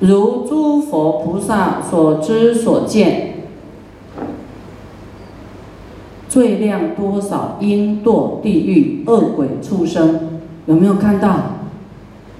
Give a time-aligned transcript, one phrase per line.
[0.00, 3.34] 如诸佛菩萨所知所见，
[6.28, 11.54] 罪量多少，因堕地狱恶鬼畜生，有没有看到？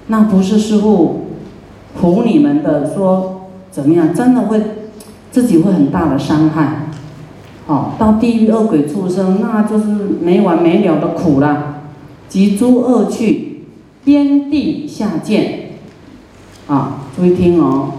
[0.07, 1.25] 那不是师傅
[2.01, 4.13] 唬你们的，说怎么样？
[4.13, 4.61] 真的会
[5.31, 6.87] 自己会很大的伤害。
[7.67, 9.85] 哦，到地狱恶鬼畜生，那就是
[10.21, 11.81] 没完没了的苦了，
[12.27, 13.65] 及诸恶趣，
[14.03, 15.58] 边地下贱，
[16.69, 17.91] 啊，注意听哦。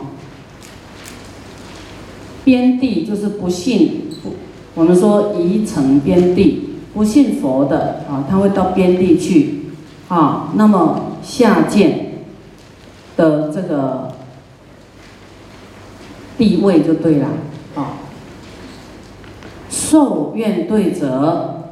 [2.43, 4.05] 边地就是不信，
[4.75, 9.67] 我们说宜城边地，不信佛的啊，他会到边地去，
[10.09, 12.25] 啊，那么下贱
[13.17, 14.15] 的这个
[16.39, 17.29] 地位就对了，
[17.75, 17.99] 啊。
[19.69, 21.65] 受愿对者，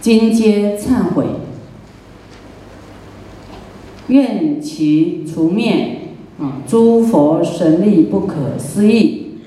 [0.00, 1.26] 今皆忏悔，
[4.08, 6.00] 愿其除灭
[6.40, 6.60] 啊！
[6.66, 9.38] 诸佛神力不可思议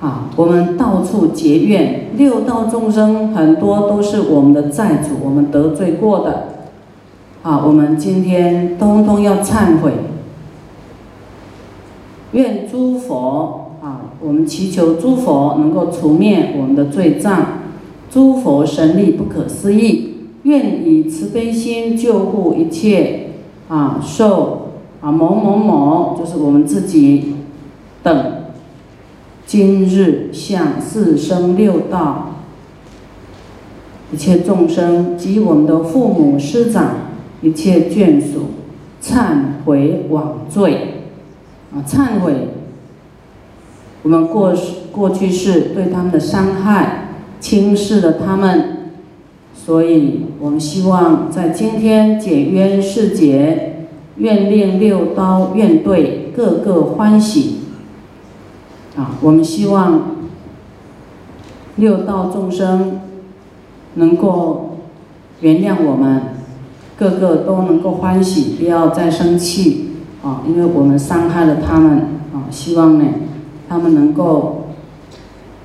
[0.00, 0.30] 啊！
[0.36, 6.48] 我们到处结怨，六道众生很多都是我们的债主，我们得罪过的
[7.42, 7.62] 啊！
[7.64, 9.92] 我们今天通通要忏悔，
[12.32, 13.62] 愿诸佛。
[13.82, 17.60] 啊，我们祈求诸佛能够除灭我们的罪障，
[18.10, 20.15] 诸佛神力不可思议，
[20.46, 23.30] 愿以慈悲心救护一切
[23.68, 24.68] 啊受
[25.00, 27.34] 啊某某某，就是我们自己
[28.04, 28.32] 等
[29.44, 32.36] 今日向四生六道
[34.12, 36.92] 一切众生及我们的父母师长
[37.42, 38.46] 一切眷属
[39.02, 41.02] 忏悔往罪
[41.74, 42.50] 啊忏悔。
[44.04, 44.54] 我们过
[44.92, 47.08] 过去世对他们的伤害，
[47.40, 48.75] 轻视了他们，
[49.56, 57.56] 所以我们希望在今天解冤释结，愿令六刀愿对个个欢喜。
[58.96, 60.16] 啊，我们希望
[61.76, 63.00] 六道众生
[63.94, 64.76] 能够
[65.40, 66.22] 原谅我们，
[66.96, 69.90] 个个都能够欢喜，不要再生气
[70.22, 71.98] 啊，因为我们伤害了他们
[72.32, 73.04] 啊，希望呢。
[73.68, 74.68] 他们能够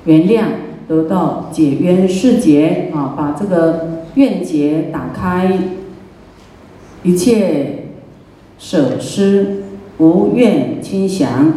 [0.05, 0.45] 原谅，
[0.91, 5.57] 得到解冤释结啊，把这个怨结打开，
[7.01, 7.85] 一切
[8.59, 9.63] 舍失
[9.99, 11.53] 无怨轻祥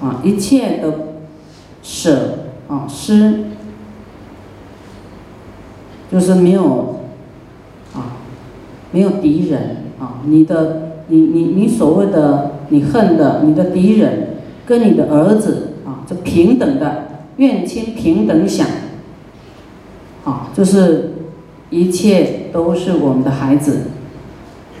[0.00, 0.94] 啊，一切的
[1.82, 3.40] 舍啊失，
[6.10, 7.00] 就是没有
[7.92, 8.16] 啊，
[8.90, 15.74] 没有敌人啊，你的你你你所谓的你恨的你的敌人跟你的儿子。
[16.06, 17.07] 就平等的
[17.38, 18.66] 愿亲平等想，
[20.24, 21.14] 啊，就是
[21.70, 23.86] 一切都是我们的孩子，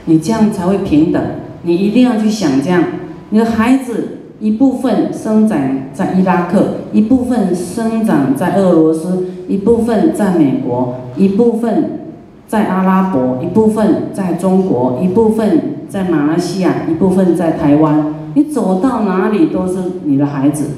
[0.04, 1.22] 你这样才会平等。
[1.62, 2.84] 你一定要去想这样，
[3.30, 5.60] 你的孩子一部分生长
[5.92, 12.00] 在伊拉克，一部分生长在俄罗斯，一部分在美国，一部分
[12.46, 18.14] 在阿拉伯，一部分在中国，一部分在马来西亚，一部分在台湾。
[18.34, 20.70] 你走到哪里都是你的孩子。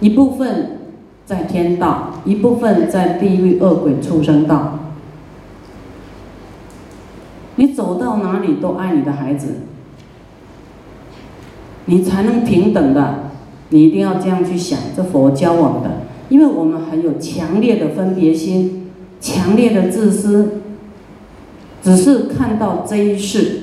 [0.00, 0.78] 一部分
[1.24, 4.78] 在天道，一部分在地狱恶鬼畜生道。
[7.56, 9.54] 你走到哪里都爱你的孩子，
[11.86, 13.30] 你才能平等的。
[13.70, 15.90] 你一定要这样去想，这佛教我们的，
[16.28, 18.90] 因为我们很有强烈的分别心，
[19.20, 20.60] 强烈的自私，
[21.82, 23.62] 只是看到这一世。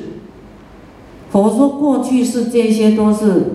[1.29, 3.53] 佛说过去是这些都是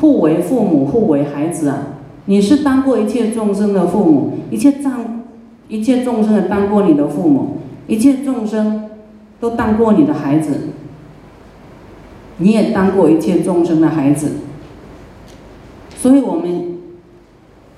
[0.00, 1.99] 互为父母，互为孩子啊。
[2.30, 5.24] 你是当过一切众生的父母，一切障，
[5.66, 7.56] 一切众生的当过你的父母，
[7.88, 8.88] 一切众生
[9.40, 10.68] 都当过你的孩子，
[12.36, 14.30] 你也当过一切众生的孩子，
[15.96, 16.78] 所以我们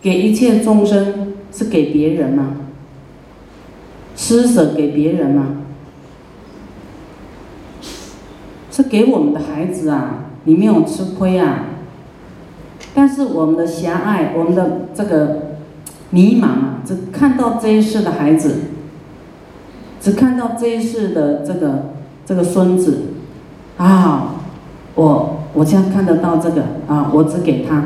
[0.02, 2.56] 给一切众生是给别人吗？
[4.14, 5.46] 施舍给别人吗？
[8.70, 11.68] 是给我们的孩子啊，你没有吃亏啊。
[12.94, 15.56] 但是我们的狭隘，我们的这个
[16.10, 18.54] 迷茫啊，只看到这一世的孩子，
[20.00, 21.92] 只看到这一世的这个
[22.26, 23.04] 这个孙子，
[23.78, 24.34] 啊，
[24.94, 27.82] 我我这样看得到这个啊，我只给他，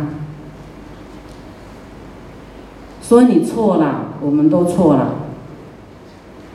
[3.01, 5.15] 所以你错了，我们都错了。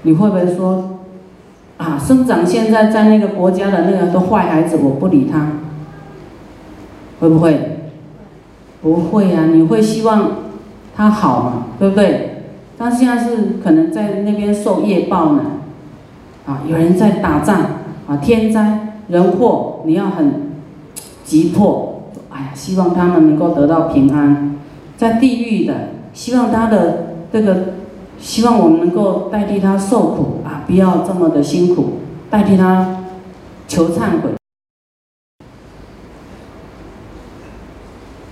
[0.03, 1.00] 你会不会说，
[1.77, 5.51] 啊，生长现在在那个国家的那个都坏孩子，我不理他，
[7.21, 7.70] 会不会？
[8.81, 10.31] 不会啊，你会希望
[10.95, 12.44] 他好嘛，对不对？
[12.78, 15.44] 他现在是可能在那边受业报呢，
[16.48, 17.62] 啊，有人在打仗，
[18.07, 20.51] 啊，天灾，人祸，你要很
[21.24, 24.56] 急迫，哎呀，希望他们能够得到平安。
[24.98, 27.74] 在地狱的，希望他的这个，
[28.19, 32.00] 希望我们能够代替他受苦啊，不要这么的辛苦，
[32.31, 33.04] 代替他
[33.68, 34.40] 求忏悔。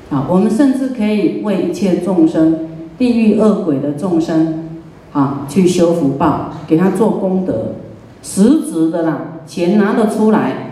[0.10, 2.68] 啊，我们甚至可以为一切众生、
[2.98, 4.70] 地狱恶鬼的众生，
[5.14, 7.76] 啊，去修福报，给他做功德，
[8.24, 10.72] 实质的啦，钱拿得出来，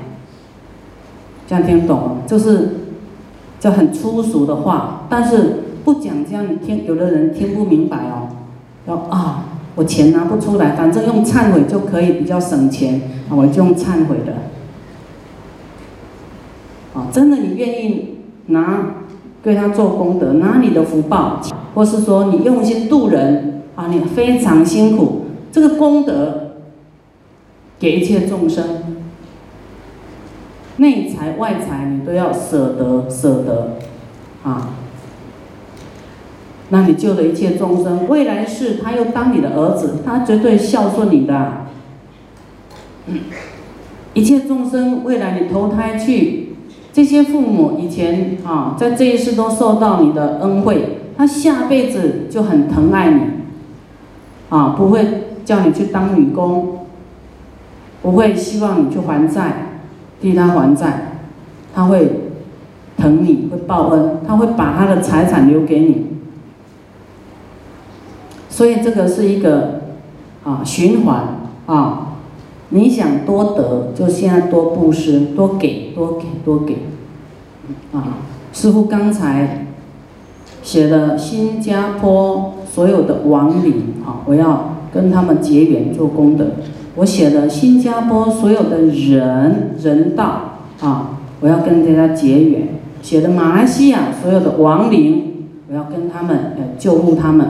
[1.47, 2.17] 这样听懂？
[2.25, 2.69] 就是
[3.59, 8.29] 这很粗俗的话，但是不讲这样，你听有的人听不明白哦。
[8.87, 9.45] 要啊，
[9.75, 14.33] 我钱拿不出来，反正用忏悔就可以比较省钱，我就用忏悔的。
[16.99, 18.15] 啊，真的你愿意
[18.47, 18.79] 拿？
[19.47, 21.39] 对他做功德，拿你的福报，
[21.73, 25.21] 或是说你用心度人啊，你非常辛苦，
[25.53, 26.49] 这个功德
[27.79, 28.99] 给一切众生，
[30.75, 33.77] 内财外财你都要舍得舍得
[34.44, 34.71] 啊，
[36.67, 41.67] 那你救了一切众生，未来世他又当你的儿子，他绝对孝顺你的，
[44.13, 46.46] 一切众生未来你投胎去。
[46.97, 53.21] 这些父母以前啊，在这一世都受到你的恩惠，他下辈子就很疼爱你，
[54.49, 55.05] 啊，不会
[55.45, 56.88] 叫你去当女工，
[58.01, 59.77] 不会希望你去还债，
[60.19, 61.19] 替他还债，
[61.71, 62.31] 他会
[62.97, 66.07] 疼你，会报恩，他会把他的财产留给你，
[68.49, 69.81] 所以这个是一个
[70.44, 71.27] 啊循环
[71.67, 72.05] 啊。
[72.69, 76.79] 你想多得，就现在多布施，多给，多给，多给，
[77.93, 78.19] 啊！
[78.51, 79.67] 师傅刚才
[80.61, 86.45] 写的新加坡所有的亡灵，啊，我要跟他们结缘做功德。
[86.95, 92.67] 我写的新加坡所有的人人道，啊，我要跟大家结缘。
[93.01, 97.47] 写的马来西亚所有的亡灵，我要跟他们呃救护他们。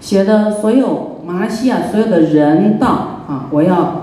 [0.00, 2.88] 写的所有马来西亚所有的人道，
[3.28, 4.01] 啊，我要。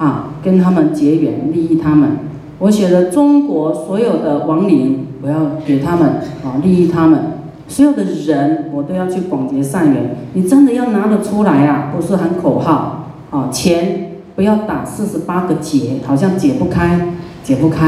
[0.00, 2.12] 啊，跟他们结缘，利益他们。
[2.58, 6.08] 我写的中国所有的亡灵，我要给他们
[6.42, 7.20] 啊，利益他们。
[7.68, 10.16] 所有的人，我都要去广结善缘。
[10.32, 13.50] 你真的要拿得出来啊，不是喊口号啊。
[13.52, 17.08] 钱不要打四十八个结，好像解不开，
[17.44, 17.86] 解不开。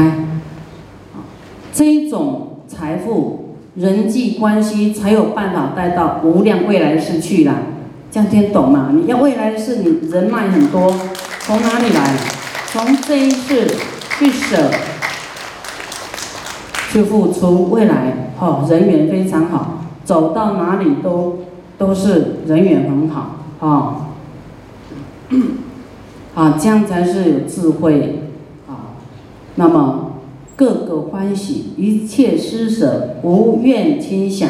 [1.15, 1.25] 啊，
[1.73, 7.55] 这一种财富、人际关系才有办法带到无量未来世去啦。
[8.11, 8.91] 这样听懂吗？
[8.93, 10.93] 你要未来世，你人脉很多。
[11.45, 12.17] 从哪里来？
[12.71, 13.67] 从这一世
[14.17, 14.71] 去舍，
[16.89, 17.69] 去付出。
[17.69, 21.39] 未来，哦，人缘非常好，走到哪里都
[21.77, 24.15] 都是人缘很好，啊，
[26.33, 28.29] 啊，这样才是有智慧，
[28.69, 28.95] 啊，
[29.55, 30.13] 那么
[30.55, 34.49] 各个欢喜，一切施舍，无怨亲想，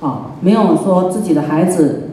[0.00, 2.10] 啊，没有说自己的孩子，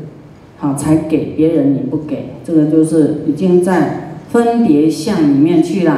[0.60, 4.10] 好才给别人你不给，这个就是已经在。
[4.32, 5.92] 分别相里面去了，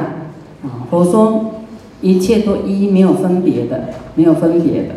[0.63, 1.51] 啊，佛说
[2.01, 4.95] 一切都一，没有分别的，没有分别的，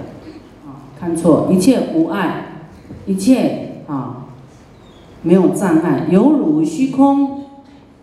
[0.67, 2.47] 啊，看错，一切无碍，
[3.05, 4.25] 一切啊，
[5.21, 7.43] 没有障碍，犹如虚空，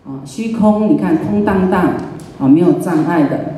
[0.06, 1.96] 啊，虚空，你看空荡荡，
[2.40, 3.56] 啊，没有障碍的，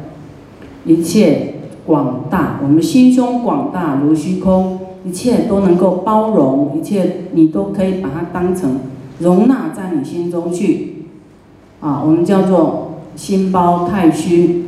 [0.85, 1.55] 一切
[1.85, 8.79] 广大，我们心胸广大如虚空，一切都能够包容，一切你都可以把它当成
[9.19, 10.94] 容纳在你心中去。
[11.85, 14.65] 啊，我们叫做心包太虚。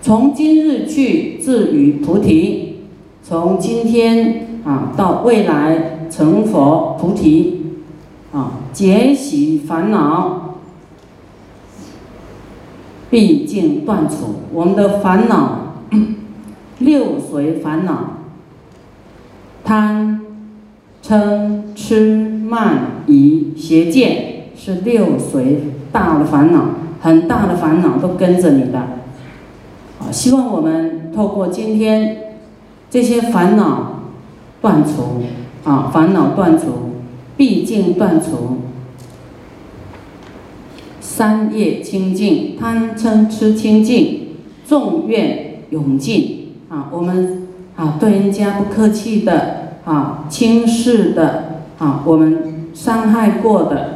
[0.00, 2.84] 从今日去至于菩提，
[3.20, 7.62] 从今天啊到未来成佛菩提，
[8.32, 10.58] 啊，解喜烦恼，
[13.10, 15.74] 毕竟断除我们的烦恼，
[16.78, 18.18] 六随烦恼，
[19.64, 20.20] 贪、
[21.02, 24.33] 嗔、痴、慢、疑、邪见，
[24.64, 25.74] 是六随。
[25.92, 26.64] 大的烦恼，
[27.00, 28.78] 很大的烦恼都跟着你的，
[30.00, 30.10] 啊！
[30.10, 32.34] 希望我们透过今天
[32.90, 34.00] 这些烦恼
[34.60, 35.22] 断除，
[35.62, 36.64] 啊，烦恼断除，
[37.36, 38.56] 毕竟断除，
[41.00, 44.30] 三业清净，贪嗔痴清净，
[44.66, 46.88] 众怨永尽，啊！
[46.90, 53.93] 我们啊对人家不客气的，啊轻视的，啊我们伤害过的。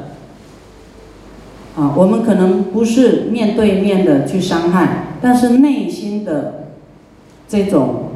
[1.78, 6.70] 啊，我们可能不是面对面的去伤害，但是内心的
[7.46, 8.06] 这种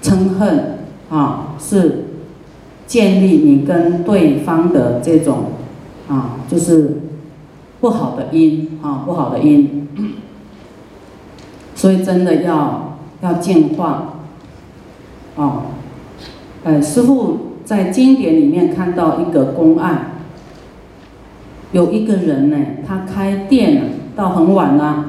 [0.00, 0.78] 嗔恨
[1.10, 2.04] 啊，是
[2.86, 5.46] 建立你跟对方的这种
[6.08, 7.00] 啊，就是
[7.80, 9.88] 不好的因啊，不好的因。
[11.74, 14.14] 所以真的要要净化，
[15.34, 15.62] 哦，
[16.62, 20.07] 呃，师傅在经典里面看到一个公案，
[21.72, 22.56] 有一个人呢，
[22.86, 23.82] 他开店
[24.16, 25.04] 到很晚了，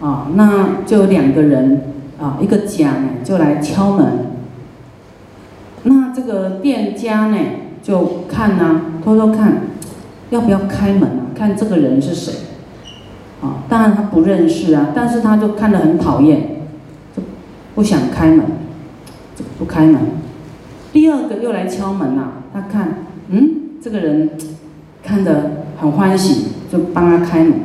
[0.00, 1.82] 啊，那就有两个人
[2.20, 4.06] 啊，一个甲呢就来敲门，
[5.82, 7.38] 那这个店家呢
[7.82, 9.62] 就看呐，偷偷看，
[10.30, 11.34] 要不要开门啊？
[11.34, 12.32] 看这个人是谁。
[13.42, 16.40] 啊，当然他不认识啊，但是他就看得很讨厌，
[17.14, 17.22] 就
[17.74, 18.40] 不想开门，
[19.36, 20.00] 就不开门。
[20.90, 23.50] 第二个又来敲门了，他看，嗯，
[23.82, 24.30] 这个人
[25.06, 27.60] 看得很欢喜，就帮他开门。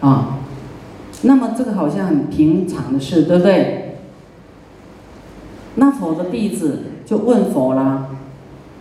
[0.00, 0.38] 啊，
[1.22, 3.98] 那么这个好像很平常的事，对不对？
[5.76, 8.08] 那佛的弟子就问佛啦，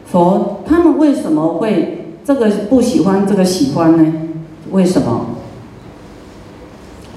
[0.06, 4.14] 佛他们为什么会这个不喜欢，这个喜欢呢？
[4.72, 5.28] 为什么？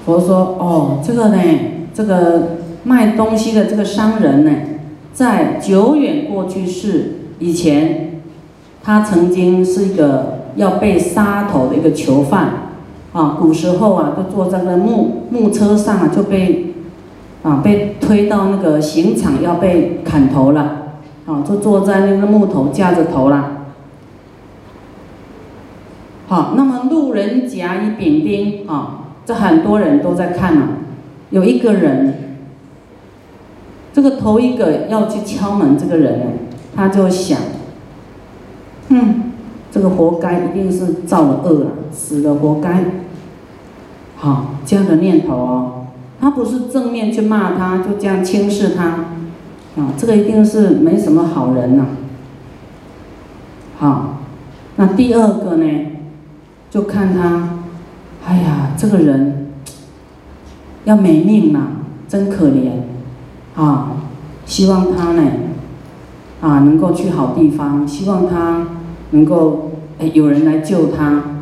[0.05, 1.41] 佛说：“哦，这个呢，
[1.93, 4.51] 这个卖东西的这个商人呢，
[5.13, 8.08] 在久远过去世以前，
[8.83, 12.49] 他曾经是一个要被杀头的一个囚犯，
[13.13, 16.73] 啊，古时候啊，都坐在那木木车上啊，就被
[17.43, 20.93] 啊被推到那个刑场要被砍头了，
[21.25, 23.51] 啊，就坐在那个木头架着头了。
[26.27, 28.95] 好，那么路人甲乙丙丁啊。”
[29.29, 30.69] 这很多人都在看嘛，
[31.29, 32.15] 有一个人，
[33.93, 36.25] 这个头一个要去敲门，这个人呢，
[36.75, 37.37] 他就想，
[38.89, 39.31] 嗯，
[39.71, 42.83] 这个活该，一定是造了恶了，死了活该，
[44.17, 45.85] 好这样的念头哦，
[46.19, 48.85] 他不是正面去骂他，就这样轻视他，
[49.77, 51.85] 啊，这个一定是没什么好人呐，
[53.77, 54.19] 好，
[54.75, 55.65] 那第二个呢，
[56.69, 57.55] 就看他。
[58.27, 59.47] 哎呀，这个人
[60.83, 61.61] 要没命了，
[62.07, 62.71] 真可怜
[63.55, 63.93] 啊！
[64.45, 65.23] 希望他呢，
[66.41, 68.67] 啊，能够去好地方，希望他
[69.11, 71.41] 能够哎有人来救他。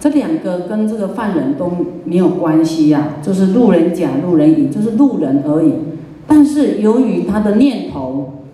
[0.00, 1.72] 这两个跟这个犯人都
[2.04, 5.72] 没有关系呀，就是路人甲、路人乙，就是路人而已。
[6.26, 8.44] 但是由于他的念头，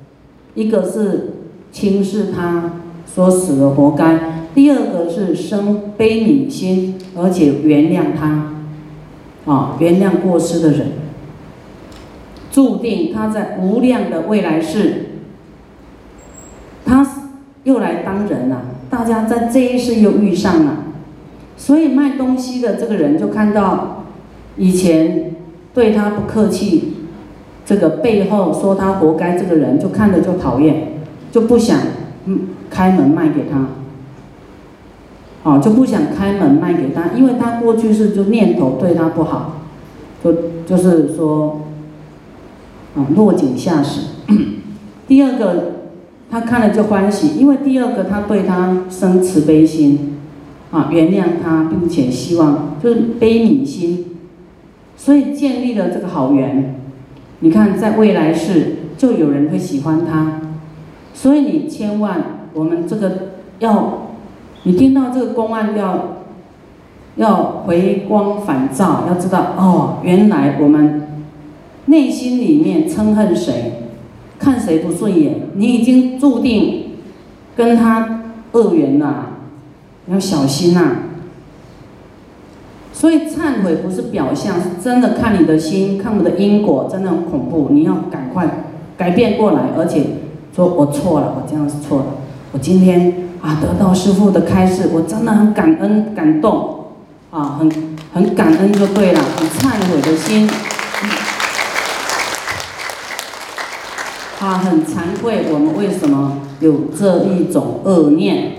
[0.55, 1.35] 一个是
[1.71, 2.81] 轻视他，
[3.13, 4.47] 说死了活该。
[4.55, 8.55] 第二个是生悲悯心，而且原谅他，
[9.53, 10.93] 啊，原谅过失的人，
[12.51, 15.07] 注定他在无量的未来世，
[16.87, 17.05] 他
[17.65, 18.63] 又来当人了。
[18.89, 20.77] 大家在这一世又遇上了，
[21.57, 24.05] 所以卖东西的这个人就看到
[24.57, 25.33] 以前
[25.75, 26.95] 对他不客气，
[27.67, 31.01] 这个背后说他活该，这个人就看着就讨厌，
[31.33, 31.81] 就不想
[32.27, 33.67] 嗯开门卖给他。
[35.43, 39.61] 哦，就不想开门卖给他，因为他过去是就念头对他不好，
[40.23, 40.33] 就
[40.65, 41.61] 就是说，
[42.97, 44.01] 啊落井下石。
[45.07, 45.73] 第二个，
[46.35, 50.17] 他看了就欢喜，因为第二个他对他生慈悲心，
[50.73, 54.17] 啊原谅他，并且希望就是悲悯心，
[54.97, 56.75] 所以建立了这个好缘。
[57.39, 60.41] 你看在未来世就有人会喜欢他，
[61.13, 62.21] 所以你千万
[62.53, 63.13] 我们这个
[63.61, 64.01] 要。
[64.65, 66.17] 你听到这个公案要
[67.15, 71.07] 要回光返照，要知道哦，原来我们
[71.85, 73.84] 内心里面憎恨谁，
[74.45, 76.97] 看谁不顺眼，你已经注定
[77.57, 78.21] 跟他
[78.53, 79.31] 恶缘了，
[80.09, 80.97] 要小心呐。
[82.93, 87.69] 所以忏悔不是表象，是真的看你的心，看我的因果，真的很恐怖。
[87.71, 88.67] 你要赶快
[88.99, 90.05] 改变过来，而且
[90.55, 92.05] 说我错了，我这样是错的，
[92.53, 93.25] 我今天。
[93.45, 96.87] 啊，得到师父的开示，我真的很感恩、感动，
[97.31, 97.71] 啊，很
[98.15, 100.49] 很感恩就对了，很忏悔的心，
[104.45, 108.53] 啊，很惭愧，我们为什么有这一种恶念？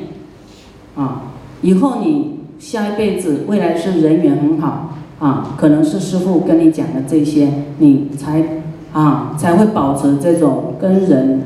[0.95, 8.63] 啊，以后你下一辈子未来是人缘很好，啊，可能是师父跟你讲的这些，你才
[8.93, 11.41] 啊才会保持这种跟人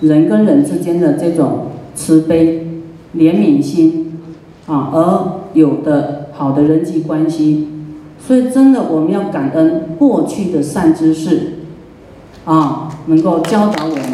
[0.00, 2.64] 人跟人之间的这种慈悲。
[3.16, 4.18] 怜悯心，
[4.66, 7.68] 啊，而有的好的人际关系，
[8.18, 11.52] 所以真的我们要感恩过去的善知识，
[12.48, 14.04] 啊，能够教导我们，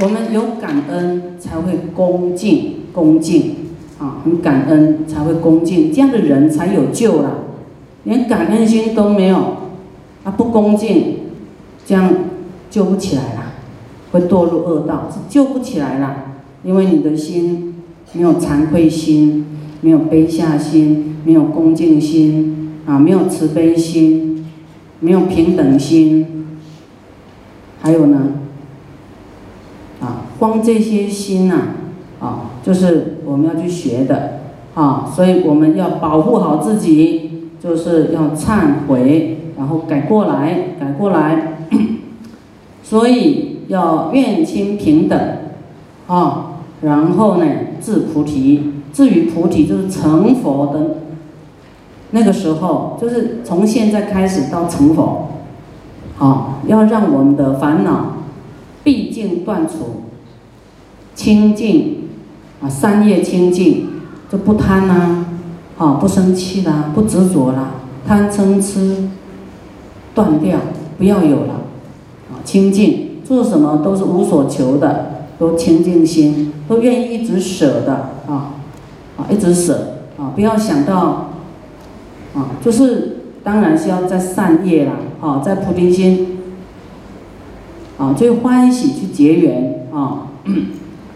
[0.00, 3.56] 我们有感恩才会恭敬恭敬，
[3.98, 7.40] 啊，很感恩才会恭敬，这样的人才有救了，
[8.04, 9.36] 连感恩心都没有，
[10.24, 11.16] 啊，不恭敬，
[11.84, 12.10] 这样
[12.70, 13.40] 救不起来了。
[14.12, 16.16] 会堕入恶道，是救不起来了，
[16.62, 17.82] 因为你的心
[18.14, 19.44] 没有惭愧心，
[19.82, 24.43] 没有悲下心，没有恭敬心，啊，没有慈悲心，
[25.04, 26.46] 没有平等心，
[27.82, 28.32] 还有呢，
[30.00, 31.74] 啊，光这些心呐，
[32.20, 34.40] 啊，就是我们要去学的，
[34.74, 41.58] 啊，所以我们要保护好自己，就是要忏悔，然后改过来，改过来，
[42.82, 45.20] 所以要愿亲平等，
[46.06, 46.50] 啊。
[46.80, 47.46] 然后呢，
[47.80, 48.70] 至菩提。
[48.92, 50.96] 至于菩提，就是成佛的
[52.14, 55.30] 那个时候，就是从现在开始到成佛，
[56.16, 58.18] 啊，要让我们的烦恼
[58.84, 60.04] 毕竟断除，
[61.16, 62.04] 清净
[62.62, 63.88] 啊，三业清净，
[64.30, 65.24] 就不贪啦，
[65.76, 67.72] 啊，不生气啦，不执着啦，
[68.06, 69.08] 贪嗔痴
[70.14, 70.58] 断掉，
[70.96, 71.54] 不要有了，
[72.30, 76.52] 啊，清净，做什么都是无所求的，都清净心。
[76.66, 77.92] 都愿意一直舍的
[78.26, 78.54] 啊，
[79.18, 81.32] 啊，一直舍啊，不要想到
[82.34, 86.38] 啊，就是当然是要在善业啦，啊，在菩提心
[87.96, 90.28] 啊，最欢喜去结缘啊，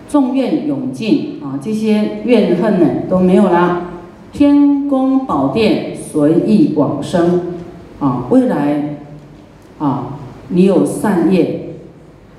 [0.09, 3.91] 众愿永尽啊，这些怨恨呢都没有啦，
[4.33, 7.41] 天宫宝殿随意往生
[7.99, 8.99] 啊，未来
[9.79, 11.75] 啊，你有善业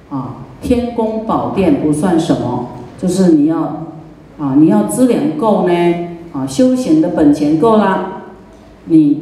[0.09, 2.69] 啊，天宫宝殿不算什么。
[3.01, 3.85] 就是你要，
[4.37, 5.73] 啊，你要资粮够呢，
[6.33, 8.18] 啊，修行的本钱够啦，
[8.85, 9.21] 你，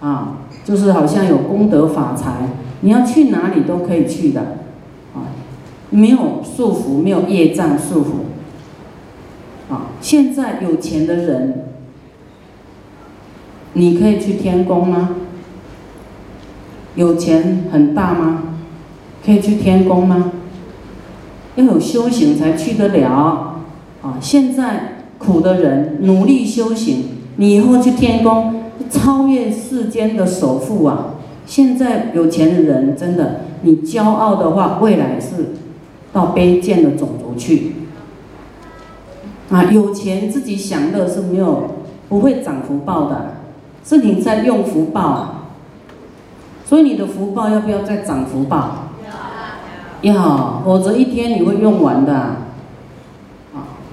[0.00, 2.48] 啊，就是好像有功德法财，
[2.80, 4.40] 你要去哪里都可以去的，
[5.14, 5.28] 啊，
[5.90, 11.64] 没有束缚，没有业障束缚，啊，现在有钱的人，
[13.72, 15.16] 你可以去天宫吗？
[16.96, 18.42] 有钱很大吗？
[19.24, 20.32] 可以去天宫吗？
[21.56, 23.60] 要有修行才去得了，
[24.02, 24.16] 啊！
[24.20, 27.04] 现在苦的人努力修行，
[27.36, 31.14] 你以后去天宫，超越世间的首富啊！
[31.46, 35.54] 现在有钱的人真的，你骄傲的话，未来是
[36.12, 37.72] 到卑贱的种族去。
[39.50, 41.70] 啊，有钱自己享乐是没有
[42.08, 43.32] 不会长福报的，
[43.84, 45.46] 是你在用福报！
[46.64, 48.90] 所以你的福报要不要再长福报？
[50.02, 52.36] 要，否则一天你会用完的。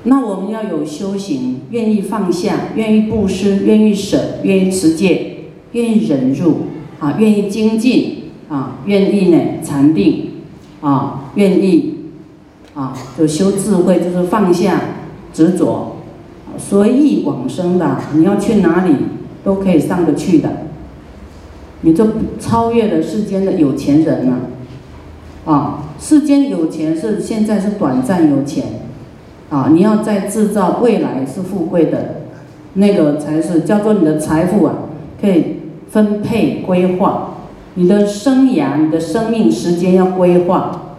[0.10, 5.36] 那我们要有修行，愿意放下，愿意布施，愿意舍，愿意持戒，
[5.74, 6.68] 愿意忍辱，
[7.00, 10.32] 啊，愿意精进，啊，愿意呢禅定，
[10.80, 11.96] 啊，愿意，
[12.74, 14.82] 啊，就修智慧，就是放下
[15.34, 15.98] 执着，
[16.58, 18.96] 随意往生的，你要去哪里
[19.44, 20.68] 都可以上得去的，
[21.82, 22.08] 你就
[22.40, 24.40] 超越了世间的有钱人了，
[25.46, 25.84] 啊。
[26.00, 28.66] 世间有钱是现在是短暂有钱，
[29.50, 32.22] 啊，你要再制造未来是富贵的，
[32.74, 34.74] 那个才是叫做你的财富啊，
[35.22, 35.58] 可以
[35.90, 37.36] 分配规划，
[37.76, 40.96] 你的生涯、你的生命时间要规划，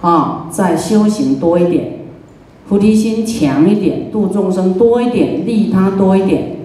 [0.00, 2.00] 啊，再修行多一点，
[2.68, 6.56] 菩提心强一点，度众生多一点，利他多一点，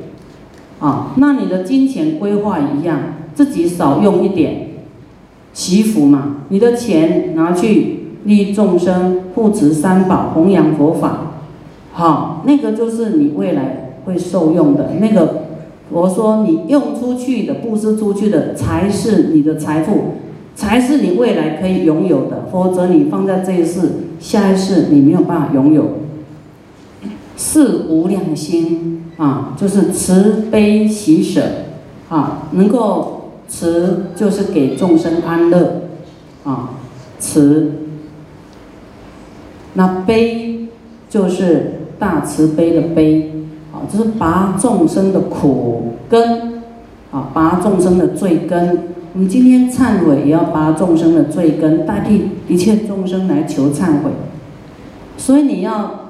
[0.79, 2.99] 啊，那你的金钱规划一样，
[3.35, 4.69] 自己少用一点。
[5.53, 11.33] 祈福嘛，你的钱拿去利众生、护持三宝、弘扬佛法，
[11.91, 15.43] 好，那个就是你未来会受用的那个。
[15.89, 20.15] 我说你用出去的、布施出去的，才是你的财富，
[20.55, 22.47] 才是你未来可以拥有的。
[22.51, 25.85] 否则你放在这一世，下一世你没有办法拥有。
[27.35, 31.41] 四无量心啊，就是慈悲喜舍
[32.09, 33.19] 啊，能够。
[33.45, 35.81] 慈就是给众生安乐，
[36.43, 36.71] 啊，
[37.19, 37.82] 慈。
[39.73, 40.67] 那悲
[41.09, 43.31] 就是大慈悲的悲，
[43.71, 46.61] 啊，就是拔众生的苦根，
[47.11, 48.93] 啊，拔众生的罪根。
[49.13, 54.11] 我们今天忏悔也要拔众生的罪根，代替一切众生来求忏悔。
[55.17, 56.09] 所以你要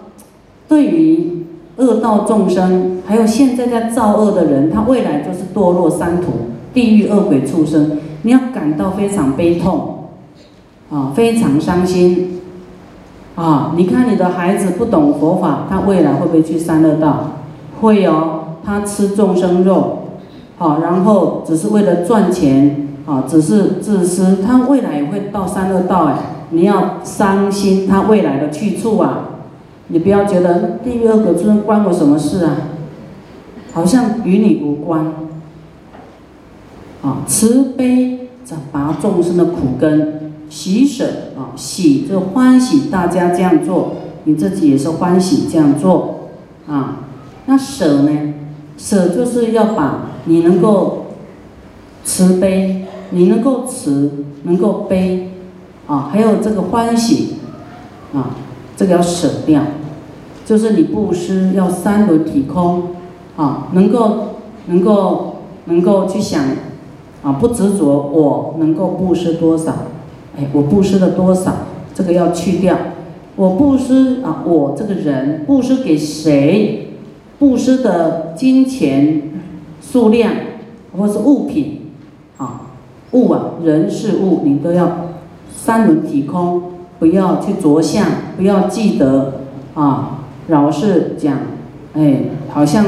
[0.67, 1.45] 对于
[1.77, 6.31] 恶道众生，还有现在在造恶的人，他未来就是堕落三途。
[6.73, 10.05] 地狱恶鬼畜生，你要感到非常悲痛，
[10.89, 12.39] 啊，非常伤心，
[13.35, 17.31] 啊，你看你的孩子不懂佛法，他未来会不会去三恶道？
[17.81, 19.99] 会哦，他吃众生肉，
[20.57, 26.15] 好，然后只是为了赚钱，啊，只是自私，他未来也会到三恶道哎，
[26.51, 29.29] 你要伤心他未来的去处啊，
[29.87, 32.55] 你不要觉得地狱恶鬼畜生关我什么事啊，
[33.73, 35.11] 好像与你无关。
[37.01, 41.05] 啊，慈悲在拔众生的苦根，喜舍，
[41.55, 43.93] 喜就欢喜大家这样做，
[44.25, 46.29] 你自己也是欢喜这样做
[46.67, 46.99] 啊。
[47.45, 48.33] 那舍呢？
[48.77, 51.05] 舍就是要把你能够
[52.03, 55.29] 慈悲，你能够慈，能够悲，
[55.85, 57.35] 啊，还有这个欢喜，
[58.13, 58.31] 啊，
[58.75, 59.61] 这个要舍掉，
[60.45, 62.95] 就是你布施要三轮体空，
[63.37, 65.35] 啊，能够能够
[65.65, 66.43] 能够去想，
[67.21, 69.73] 啊，不执着我能够布施多少，
[70.37, 71.53] 哎，我布施了多少，
[71.93, 72.77] 这个要去掉。
[73.35, 76.89] 我布施啊，我这个人布施给谁？
[77.39, 79.23] 布施的金钱
[79.81, 80.31] 数量，
[80.97, 81.81] 或是物品
[82.37, 82.61] 啊，
[83.11, 85.07] 物啊，人事物，你都要
[85.53, 86.61] 三轮体空，
[86.99, 88.05] 不要去着相，
[88.37, 89.41] 不要记得
[89.73, 91.37] 啊，老是讲，
[91.93, 92.85] 哎，好像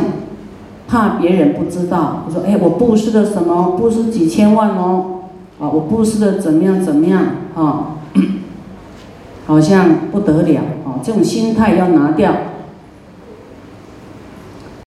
[0.87, 2.23] 怕别人不知道。
[2.27, 3.75] 我说，哎，我布施的什么？
[3.77, 5.14] 布施几千万哦，
[5.59, 6.81] 啊，我布施的怎么样？
[6.81, 7.25] 怎么样？
[7.55, 7.95] 啊？
[9.45, 10.99] 好像不得了啊！
[11.03, 12.33] 这种心态要拿掉